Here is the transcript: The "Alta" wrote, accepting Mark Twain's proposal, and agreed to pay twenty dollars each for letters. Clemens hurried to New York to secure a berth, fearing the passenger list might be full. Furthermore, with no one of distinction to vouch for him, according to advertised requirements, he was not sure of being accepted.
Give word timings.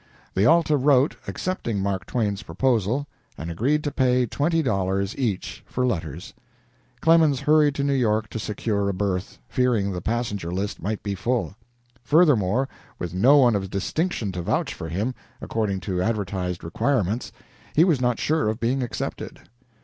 The 0.33 0.47
"Alta" 0.47 0.77
wrote, 0.77 1.15
accepting 1.27 1.79
Mark 1.79 2.07
Twain's 2.07 2.41
proposal, 2.41 3.05
and 3.37 3.51
agreed 3.51 3.83
to 3.83 3.91
pay 3.91 4.25
twenty 4.25 4.63
dollars 4.63 5.15
each 5.15 5.61
for 5.67 5.85
letters. 5.85 6.33
Clemens 7.01 7.41
hurried 7.41 7.75
to 7.75 7.83
New 7.83 7.93
York 7.93 8.27
to 8.29 8.39
secure 8.39 8.89
a 8.89 8.95
berth, 8.95 9.37
fearing 9.47 9.91
the 9.91 10.01
passenger 10.01 10.49
list 10.49 10.81
might 10.81 11.03
be 11.03 11.13
full. 11.13 11.55
Furthermore, 12.03 12.67
with 12.97 13.13
no 13.13 13.37
one 13.37 13.55
of 13.55 13.69
distinction 13.69 14.31
to 14.31 14.41
vouch 14.41 14.73
for 14.73 14.89
him, 14.89 15.13
according 15.39 15.79
to 15.81 16.01
advertised 16.01 16.63
requirements, 16.63 17.31
he 17.75 17.83
was 17.83 18.01
not 18.01 18.17
sure 18.17 18.47
of 18.49 18.59
being 18.59 18.81
accepted. 18.81 19.41